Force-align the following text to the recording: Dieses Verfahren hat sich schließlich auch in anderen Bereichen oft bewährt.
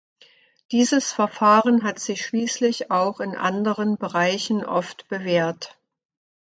Dieses 0.71 1.11
Verfahren 1.13 1.83
hat 1.83 1.99
sich 1.99 2.25
schließlich 2.25 2.89
auch 2.89 3.19
in 3.19 3.35
anderen 3.35 3.97
Bereichen 3.99 4.65
oft 4.65 5.07
bewährt. 5.09 5.77